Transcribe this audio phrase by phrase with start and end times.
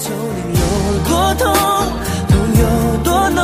[0.00, 0.60] 丛林有
[1.08, 1.52] 多痛，
[2.28, 2.62] 痛有
[3.02, 3.42] 多浓，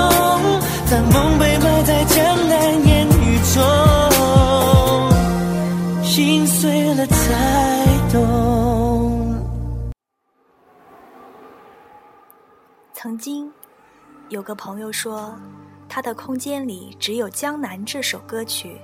[0.86, 3.60] 残梦被埋在江南烟雨中，
[6.04, 8.14] 心碎了才懂。
[12.92, 13.52] 曾经
[14.28, 15.34] 有个朋友说，
[15.88, 18.80] 他的空间里只有《江南》这首歌曲，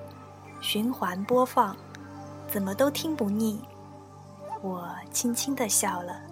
[0.61, 1.77] 循环播放，
[2.49, 3.61] 怎么都听不腻。
[4.61, 6.30] 我轻轻地笑了。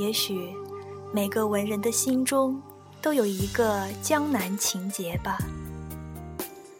[0.00, 0.56] 也许
[1.12, 2.58] 每个文人的心中
[3.02, 5.36] 都有一个江南情节吧。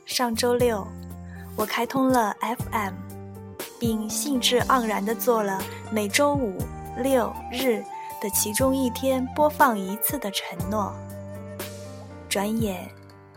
[0.06, 0.86] 上周六，
[1.54, 2.94] 我开通了 FM，
[3.78, 5.62] 并兴致盎然地做了
[5.92, 6.56] 每周五
[6.96, 7.84] 六日
[8.22, 10.90] 的其中一天播放一次的承诺。
[12.26, 12.90] 转眼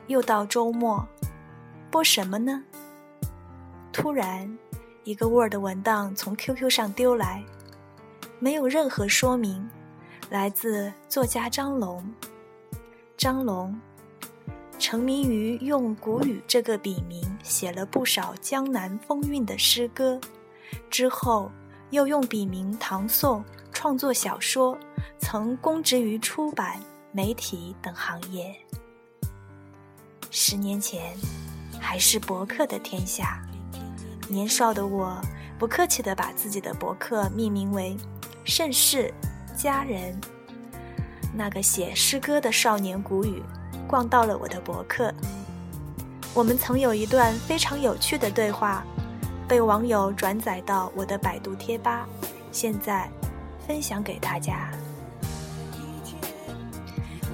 [0.07, 1.05] 又到周末，
[1.91, 2.63] 播什么呢？
[3.91, 4.57] 突然，
[5.03, 7.43] 一个 Word 文档从 QQ 上丢来。
[8.43, 9.65] 没有任何说明，
[10.29, 12.05] 来自作家张龙。
[13.15, 13.79] 张龙
[14.77, 20.19] 成名于用谷雨这个笔名写了不少江南风韵的诗歌，
[20.89, 21.49] 之后
[21.91, 24.77] 又用笔名唐宋创作小说，
[25.19, 26.77] 曾供职于出版、
[27.13, 28.53] 媒体等行业。
[30.29, 31.15] 十年前，
[31.79, 33.41] 还是博客的天下，
[34.27, 35.17] 年少的我
[35.57, 37.95] 不客气地把自己的博客命名为。
[38.45, 39.11] 盛世
[39.55, 40.19] 佳人，
[41.33, 43.41] 那个写诗歌的少年谷雨，
[43.87, 45.13] 逛到了我的博客。
[46.33, 48.83] 我们曾有一段非常有趣的对话，
[49.47, 52.05] 被网友转载到我的百度贴吧，
[52.51, 53.09] 现在
[53.65, 54.69] 分享给大家。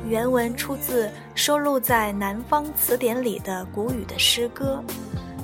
[0.08, 4.84] 原文出自收录在《南方词典》里的谷雨的诗歌，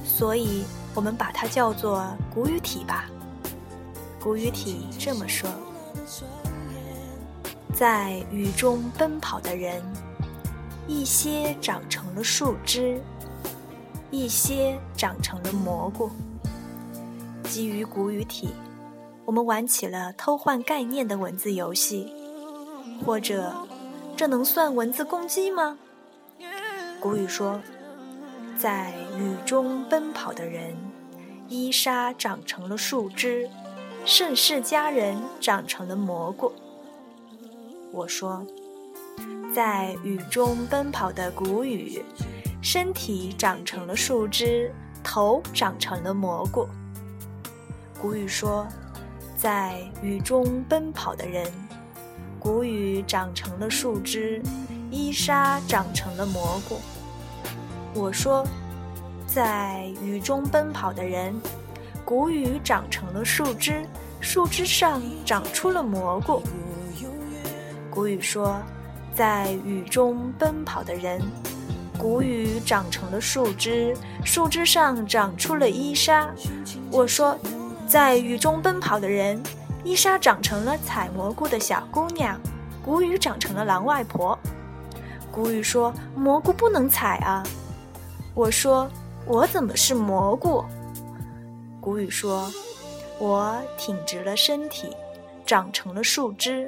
[0.04, 3.06] 所以我们把它叫做“谷雨体”吧。
[4.26, 5.48] 古语体这么说：
[7.76, 9.84] 在雨中奔跑的人，
[10.88, 13.00] 一些长成了树枝，
[14.10, 16.10] 一些长成了蘑菇。
[17.44, 18.50] 基于古语体，
[19.26, 22.12] 我们玩起了偷换概念的文字游戏，
[23.06, 23.54] 或者，
[24.18, 25.78] 这能算文字攻击吗？
[27.00, 27.62] 古语说：
[28.58, 30.76] 在雨中奔跑的人，
[31.48, 33.48] 衣纱长成了树枝。
[34.08, 36.54] 盛世佳人长成了蘑菇。
[37.92, 38.46] 我说，
[39.54, 42.04] 在雨中奔跑的谷雨，
[42.62, 44.72] 身体长成了树枝，
[45.04, 46.68] 头长成了蘑菇。
[48.00, 48.68] 谷雨说，
[49.36, 51.52] 在雨中奔跑的人，
[52.40, 54.40] 谷雨长成了树枝，
[54.92, 56.80] 衣纱长成了蘑菇。
[57.96, 58.46] 我说，
[59.26, 61.34] 在雨中奔跑的人。
[62.06, 63.84] 谷雨长成了树枝，
[64.22, 66.40] 树枝上长出了蘑菇。
[67.90, 68.62] 谷雨说
[69.16, 71.20] ：“在雨中奔跑的人，
[71.98, 76.30] 谷雨长成了树枝，树枝上长出了衣纱。”
[76.92, 77.36] 我说
[77.90, 79.42] ：“在雨中奔跑的人，
[79.84, 82.40] 衣纱长成了采蘑菇的小姑娘，
[82.84, 84.38] 谷雨长成了狼外婆。”
[85.32, 87.42] 谷雨说：“蘑菇不能采啊。”
[88.36, 88.88] 我说
[89.26, 90.64] ：“我怎么是蘑菇？”
[91.86, 92.52] 古语说
[93.22, 94.90] ：“我挺直了身体，
[95.46, 96.68] 长成了树枝；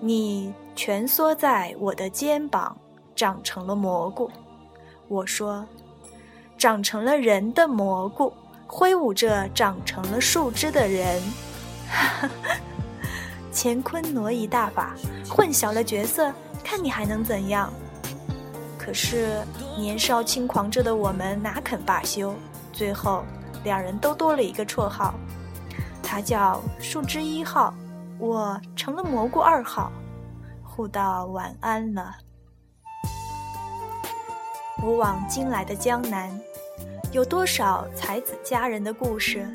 [0.00, 2.76] 你蜷缩在我的肩膀，
[3.16, 4.30] 长成了蘑菇。”
[5.08, 5.66] 我说
[6.58, 8.34] ：“长成了人的蘑菇，
[8.66, 11.22] 挥舞着长成了树枝的人。”
[11.88, 12.56] 哈 哈
[13.50, 14.94] 乾坤挪移大法，
[15.26, 16.30] 混淆了角色，
[16.62, 17.72] 看你还能怎样？
[18.78, 19.40] 可是
[19.78, 22.34] 年少轻狂着的我们哪肯罢休？
[22.74, 23.24] 最后。
[23.64, 25.14] 两人都多了一个绰号，
[26.02, 27.74] 他叫树枝一号，
[28.18, 29.90] 我成了蘑菇二号，
[30.62, 32.14] 互道晚安了。
[34.76, 36.30] 古往今来的江南，
[37.10, 39.48] 有多少才子佳人的故事，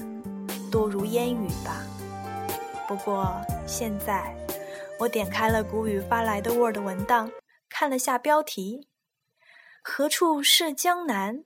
[0.71, 1.83] 多如烟雨吧。
[2.87, 4.35] 不过现在，
[4.99, 7.29] 我点开了谷雨发来的 Word 文档，
[7.69, 8.87] 看了下标题：
[9.83, 11.43] 何处是江南？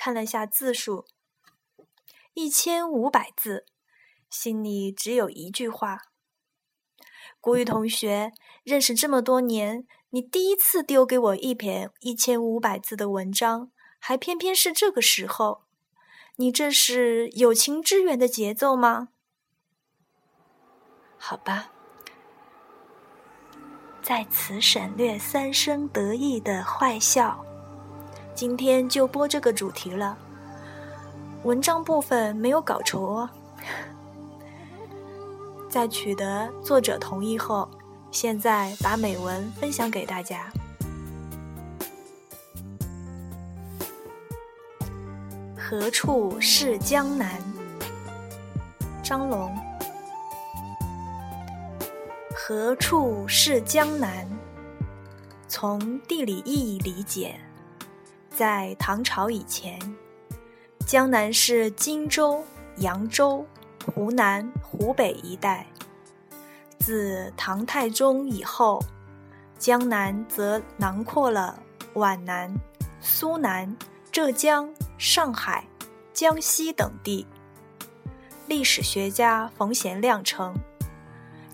[0.00, 1.06] 看了下字数，
[2.32, 3.66] 一千五百字，
[4.30, 6.02] 心里只有一句话：
[7.40, 15.64] 谷雨同学，认识这么多年，你第一次丢给我一篇一千五百字的文章，还偏偏是这个时候，
[16.36, 19.08] 你这是友情支援的节奏吗？
[21.16, 21.72] 好吧，
[24.00, 27.47] 在此省略三声得意的坏笑。
[28.38, 30.16] 今天就播这个主题了，
[31.42, 33.30] 文章部分没有稿酬哦。
[35.68, 37.68] 在取得作者同意后，
[38.12, 40.52] 现在把美文分享给大家。
[45.56, 47.42] 何处是江南？
[49.02, 49.52] 张龙。
[52.32, 54.24] 何处是江南？
[55.48, 57.40] 从地理意义理解，
[58.38, 59.76] 在唐朝以前，
[60.86, 62.44] 江南是荆州、
[62.76, 63.44] 扬州、
[63.84, 65.66] 湖南、湖北一带。
[66.78, 68.80] 自唐太宗以后，
[69.58, 71.60] 江南则囊括了
[71.94, 72.48] 皖南、
[73.00, 73.76] 苏南、
[74.12, 75.66] 浙江、上海、
[76.12, 77.26] 江西等地。
[78.46, 80.54] 历史学家冯贤亮称。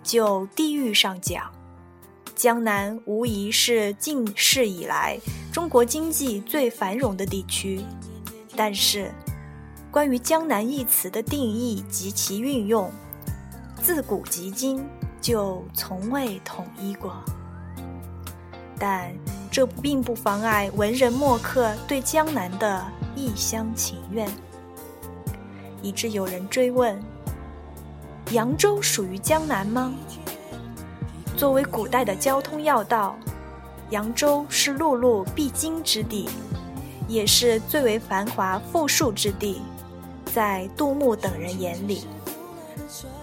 [0.03, 1.51] 就地域上讲，
[2.35, 5.19] 江南无疑是近世以来
[5.53, 7.81] 中国经济最繁荣的地区。
[8.57, 9.11] 但是，
[9.91, 12.91] 关于“江南”一词的定义及其运用，
[13.81, 14.85] 自古及今
[15.21, 17.15] 就从未统一过。
[18.79, 19.13] 但
[19.51, 22.85] 这并不妨碍文人墨客对江南的
[23.15, 24.29] 一厢情愿，
[25.81, 27.01] 以致有人追问。
[28.33, 29.95] 扬州属于江南吗？
[31.37, 33.17] 作为古代的交通要道，
[33.91, 36.29] 扬州是陆路必经之地，
[37.09, 39.61] 也是最为繁华富庶之地。
[40.33, 42.05] 在杜牧等人眼里，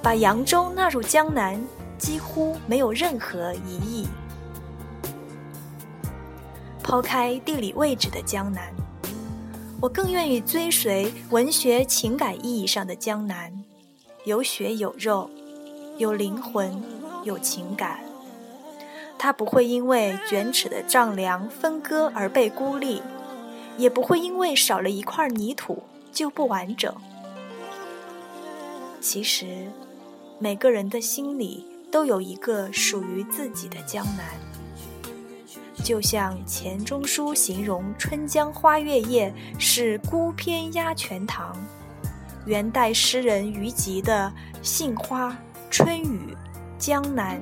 [0.02, 1.62] 把扬州纳入江南
[1.98, 4.08] 几乎没有任何疑义。
[6.84, 8.74] 抛开地理位置的江南，
[9.82, 13.52] 我更愿意追随文学情感意义上的江南。
[14.26, 15.30] 有血有肉，
[15.98, 16.82] 有灵魂，
[17.24, 18.00] 有情感。
[19.18, 23.02] 它不会因为卷尺的丈量分割而被孤立，
[23.78, 26.94] 也不会因为少了一块泥土就不完整。
[29.00, 29.68] 其实，
[30.40, 34.26] 每个人的心里都有一个属于自己的江南。
[35.84, 41.58] 就像钱钟书形容《春江花月夜》是孤篇压全唐。
[42.46, 44.32] 元代诗人于吉的
[44.62, 45.30] 《杏花》
[45.72, 46.04] 《春雨》
[46.82, 47.40] 《江南》，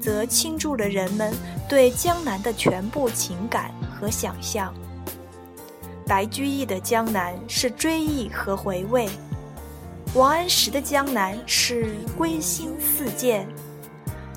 [0.00, 1.32] 则倾注了人们
[1.66, 4.74] 对江南的全部情感和想象。
[6.06, 9.08] 白居易的江南是追忆和回味，
[10.14, 13.48] 王安石的江南是归心似箭，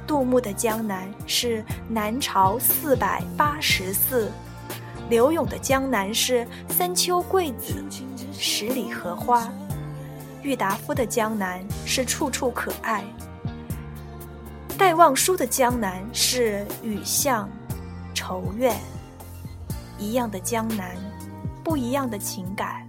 [0.08, 4.32] 杜牧的江南是南朝四百八十寺，
[5.10, 7.84] 柳永的江南是三秋桂子，
[8.32, 9.52] 十里荷花。
[10.42, 13.04] 郁达夫的江南是处处可爱，
[14.78, 17.50] 戴望舒的江南是雨巷、
[18.14, 18.76] 愁怨。
[19.98, 20.96] 一样的江南，
[21.64, 22.88] 不一样的情感。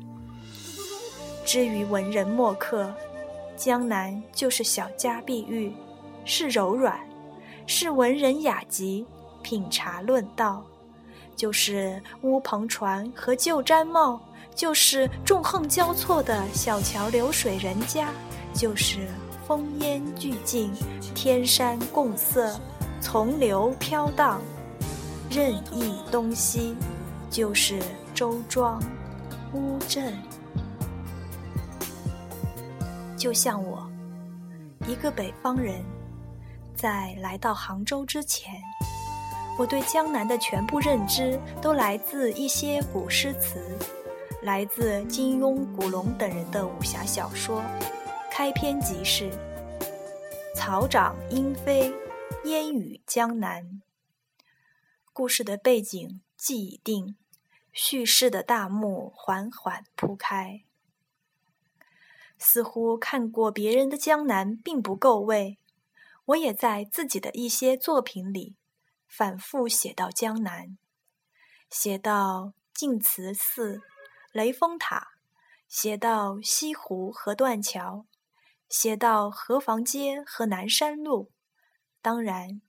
[1.47, 2.95] 至于文人墨客，
[3.57, 5.73] 江南就是小家碧玉，
[6.27, 6.99] 是柔软，
[7.67, 9.07] 是文人雅集，
[9.43, 10.63] 品茶论道，
[11.35, 14.21] 就是乌篷船和旧毡帽。
[14.55, 18.09] 就是纵横交错的小桥流水人家，
[18.53, 19.07] 就是
[19.49, 20.71] 烽烟俱静，
[21.15, 22.55] 天山共色，
[23.01, 24.43] 从流飘荡，
[25.31, 26.77] 任意东西，
[27.31, 27.81] 就是
[28.15, 28.79] 周庄、
[29.55, 30.15] 乌镇。
[33.17, 33.91] 就像我，
[34.87, 35.83] 一个北方人，
[36.77, 38.53] 在来到杭州之前，
[39.59, 43.59] 我对江南的全部认知都来自一些古诗词。
[44.43, 47.63] 来自金庸、古龙等人的武侠小说，
[48.39, 49.33] 开篇即是
[50.55, 51.93] “草长莺飞，
[52.45, 53.83] 烟雨江南”。
[55.13, 57.17] 故事的背景既已定，
[57.73, 60.63] 叙事的大幕缓缓铺开。
[62.39, 65.59] 似乎看过别人的江南并不够味，
[66.27, 68.55] 我也在自己的一些作品里
[69.09, 70.79] 反复写到江南，
[71.69, 73.81] 写到晋祠寺。
[74.31, 75.09] 雷峰塔，
[75.67, 78.07] 写到西湖和断桥，
[78.69, 81.33] 写到河坊街和南山路，
[82.03, 82.61] 当然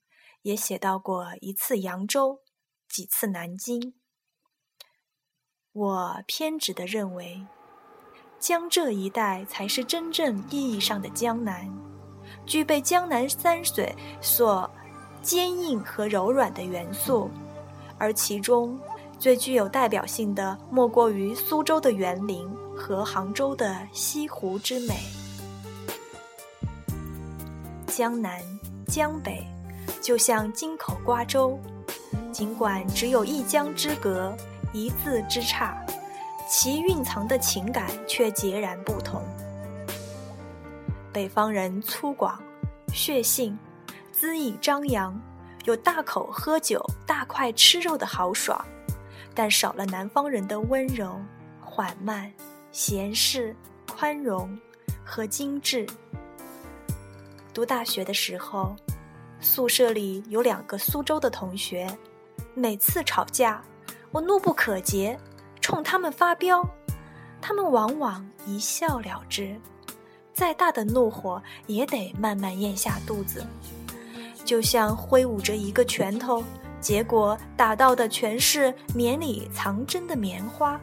[0.42, 2.42] 也写到过一次扬州，
[2.88, 3.96] 几次南京。
[5.72, 7.46] 我偏执地认为，
[8.40, 11.70] 江浙一带才是真正意义上的江南，
[12.46, 14.70] 具备江南山水所
[15.22, 17.30] 坚硬和柔软的元素，
[17.98, 18.80] 而其中。
[19.20, 24.96] 最具有代表性的，莫过于苏州的园林和杭州的西湖之美。
[28.00, 28.42] 江南、
[28.88, 29.46] 江北，
[30.00, 31.60] 就像京口瓜洲，
[32.32, 34.34] 尽管只有一江之隔、
[34.72, 35.86] 一字之差，
[36.50, 39.22] 其蕴藏的情感却截然不同。
[41.12, 42.34] 北方人粗犷、
[42.94, 43.60] 血性，
[44.18, 45.22] 恣意张扬，
[45.66, 48.66] 有大口喝酒、大块吃肉的豪爽，
[49.36, 51.20] 但少了南方人的温柔、
[51.60, 52.32] 缓慢、
[52.72, 53.54] 闲适、
[53.94, 54.58] 宽容
[55.04, 55.86] 和精致。
[57.60, 58.74] 读大学的时候，
[59.42, 61.86] 宿舍里有两个苏州的同学，
[62.54, 63.62] 每次吵架，
[64.12, 65.18] 我怒不可遏，
[65.60, 66.66] 冲他们发飙，
[67.42, 69.60] 他们往往一笑了之。
[70.32, 73.46] 再大的怒火也得慢慢咽下肚子，
[74.46, 76.42] 就像挥舞着一个拳头，
[76.80, 80.80] 结果打到的全是棉里藏针的棉花。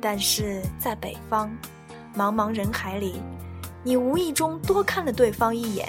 [0.00, 1.50] 但是在北方，
[2.16, 3.20] 茫茫人海里，
[3.86, 5.86] 你无意中多看了对方一眼，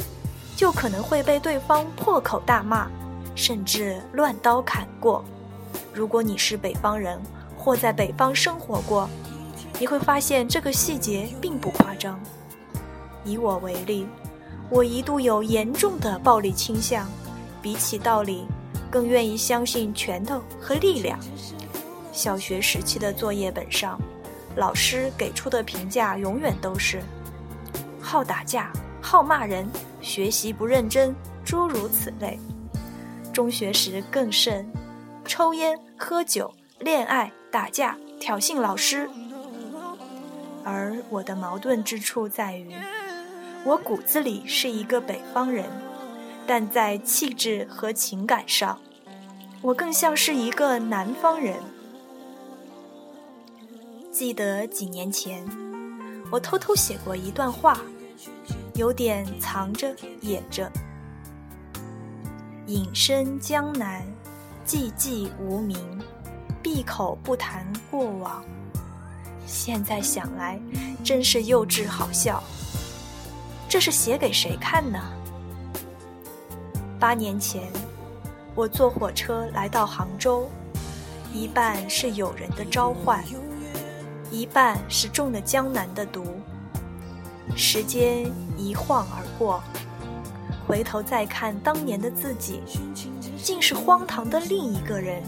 [0.53, 2.89] 就可能会被对方破口大骂，
[3.35, 5.23] 甚至乱刀砍过。
[5.93, 7.17] 如果你是北方人，
[7.57, 9.09] 或在北方生活过，
[9.79, 12.19] 你会发现这个细节并不夸张。
[13.23, 14.05] 以我为例，
[14.69, 17.09] 我一度有严重的暴力倾向，
[17.61, 18.45] 比起道理，
[18.91, 21.17] 更愿意相信拳头和力量。
[22.11, 23.97] 小学时期的作业本上，
[24.57, 27.01] 老师给出的评价永远都是：
[28.05, 28.71] 好打架、
[29.01, 29.67] 好骂人、
[29.99, 32.39] 学习不认真，诸如此类。
[33.33, 34.71] 中学时更甚，
[35.25, 39.09] 抽烟、喝酒、恋爱、打架、挑衅老师。
[40.63, 42.75] 而我的矛盾之处在于，
[43.65, 45.65] 我骨子里是一个北方人，
[46.45, 48.79] 但在气质和情感上，
[49.63, 51.57] 我更像是一个南方人。
[54.11, 55.43] 记得几年前，
[56.31, 57.77] 我偷偷写过一段话，
[58.75, 60.69] 有点藏着掩着。
[62.67, 64.03] 隐身江南，
[64.65, 65.77] 寂寂无名，
[66.61, 68.43] 闭口不谈过往。
[69.47, 70.59] 现在想来，
[71.03, 72.43] 真是幼稚好笑。
[73.69, 74.99] 这是写给谁看呢？
[76.99, 77.71] 八年前，
[78.55, 80.49] 我坐火车来到杭州，
[81.31, 83.23] 一半是友人的召唤，
[84.31, 86.25] 一半是中了江南的毒。
[87.53, 89.61] 时间一晃而过，
[90.65, 92.61] 回头再看当年的自己，
[93.43, 95.21] 竟是荒唐的另一个人，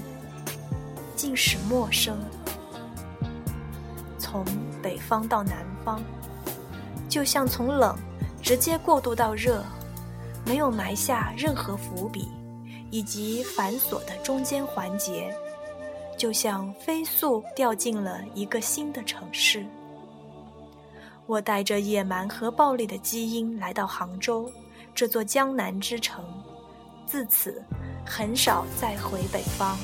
[1.15, 2.17] 竟是陌生。
[4.17, 4.43] 从
[4.81, 6.01] 北方到南方，
[7.07, 7.95] 就像从冷
[8.41, 9.63] 直接过渡到热，
[10.45, 12.27] 没有埋下任何伏笔
[12.91, 15.33] 以及繁琐的中间环节，
[16.17, 19.65] 就像飞速掉进了一个新的城市。
[21.27, 24.50] 我带着野蛮和暴力的基因来到杭州
[24.96, 26.24] 这座江南之城，
[27.05, 27.62] 自此
[28.05, 29.77] 很少再回北方，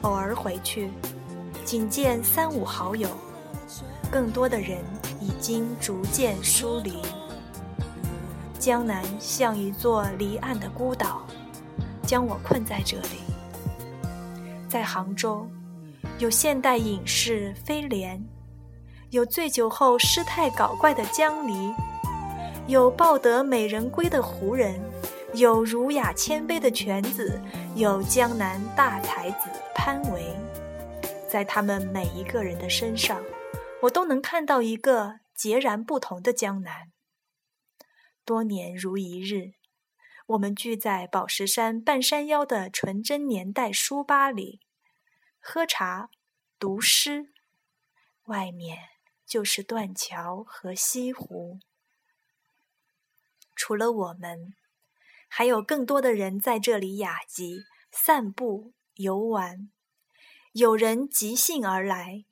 [0.00, 0.90] 偶尔回去。
[1.66, 3.08] 仅见三五好友，
[4.10, 4.82] 更多的人
[5.20, 7.02] 已经逐渐疏离。
[8.58, 11.26] 江南像一座离岸的孤岛，
[12.06, 13.20] 将我困在这里。
[14.66, 15.46] 在杭州，
[16.18, 18.22] 有现代隐士飞廉，
[19.14, 21.72] 有醉酒后失态搞怪的江离，
[22.66, 24.82] 有抱得美人归的胡人，
[25.34, 27.40] 有儒雅谦卑的犬子，
[27.76, 30.34] 有江南大才子潘维。
[31.28, 33.22] 在他们每一个人的身上，
[33.82, 36.90] 我都能看到一个截然不同的江南。
[38.24, 39.52] 多年如一日，
[40.26, 44.58] 我们聚在宝石山半山腰的纯真年代书吧里，
[45.38, 46.08] 喝茶、
[46.58, 47.28] 读诗，
[48.24, 48.76] 外面
[49.26, 51.58] 就是断桥和西湖。
[53.56, 54.54] 除了我们，
[55.28, 59.70] 还有更多的人在这里雅集、散步、游玩。
[60.52, 62.24] 有人即兴而来，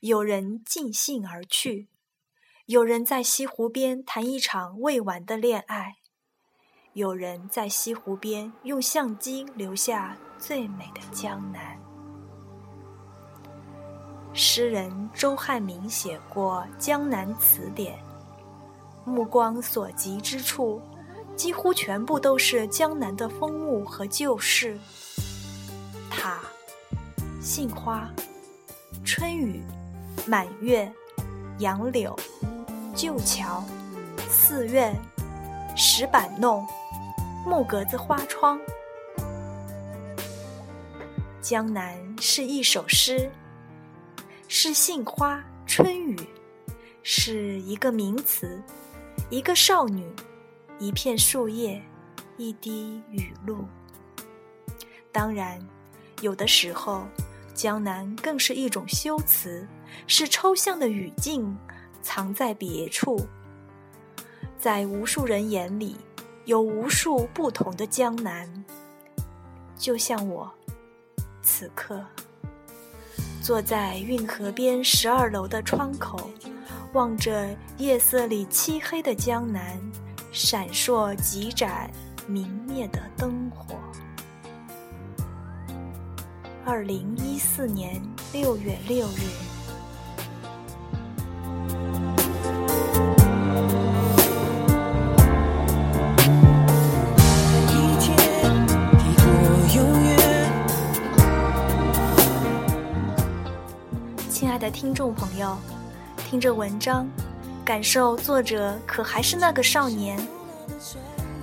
[0.00, 1.88] 有人尽兴而去，
[2.66, 5.96] 有人在西湖边谈一场未完的恋爱，
[6.92, 11.81] 有人在西湖边用相机留下最美的江南。
[14.34, 17.94] 诗人周汉民写过《江南词典》，
[19.04, 20.80] 目光所及之处，
[21.36, 24.78] 几乎全部都是江南的风物和旧事。
[26.10, 26.40] 塔。
[27.42, 28.08] 杏花、
[29.04, 29.64] 春雨、
[30.28, 30.90] 满月、
[31.58, 32.16] 杨柳、
[32.94, 33.64] 旧桥、
[34.28, 34.94] 寺院、
[35.76, 36.64] 石板弄、
[37.44, 38.60] 木格子花窗。
[41.40, 43.28] 江南是一首诗，
[44.54, 46.14] 是杏花、春雨，
[47.02, 48.62] 是一个名词，
[49.30, 50.06] 一个少女，
[50.78, 51.82] 一片树叶，
[52.36, 53.64] 一滴雨露。
[55.10, 55.58] 当然，
[56.20, 57.08] 有的时候。
[57.54, 59.66] 江南更是一种修辞，
[60.06, 61.56] 是抽象的语境，
[62.02, 63.26] 藏在别处。
[64.58, 65.96] 在无数人眼里，
[66.44, 68.64] 有无数不同的江南。
[69.78, 70.50] 就像我，
[71.42, 72.04] 此刻
[73.42, 76.30] 坐在运河边十二楼的窗口，
[76.92, 79.76] 望着夜色里漆黑的江南，
[80.30, 81.90] 闪烁几盏
[82.28, 83.74] 明灭的灯火。
[86.64, 88.00] 二零一四年
[88.32, 89.51] 六月六日。
[104.72, 105.56] 听众朋友，
[106.16, 107.06] 听着文章，
[107.64, 110.18] 感受作者可还是那个少年。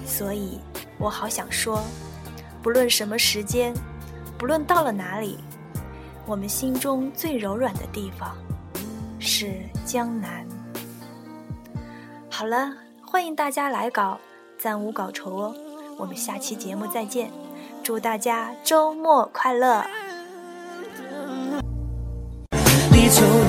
[0.06, 0.60] 所以
[0.98, 1.82] 我好想说，
[2.62, 3.74] 不论什么时间，
[4.38, 5.38] 不论到了哪里，
[6.26, 8.36] 我们心中最柔软的地方
[9.20, 9.54] 是
[9.86, 10.46] 江南。
[12.30, 12.74] 好了，
[13.06, 14.20] 欢迎大家来稿，
[14.58, 15.56] 暂无稿酬哦。
[15.98, 17.32] 我们下期节目再见，
[17.84, 19.86] 祝大家周末快乐。
[23.10, 23.49] 愁